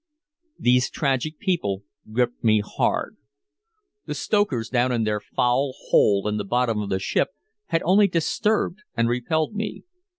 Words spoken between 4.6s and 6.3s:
down in their foul hole